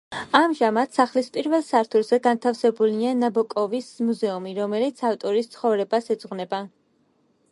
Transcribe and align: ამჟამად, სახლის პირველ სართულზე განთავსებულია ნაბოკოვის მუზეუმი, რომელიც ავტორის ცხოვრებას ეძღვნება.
ამჟამად, 0.37 0.91
სახლის 0.99 1.27
პირველ 1.35 1.61
სართულზე 1.67 2.19
განთავსებულია 2.27 3.11
ნაბოკოვის 3.19 3.91
მუზეუმი, 4.07 4.53
რომელიც 4.63 5.05
ავტორის 5.13 5.53
ცხოვრებას 5.57 6.13
ეძღვნება. 6.17 6.65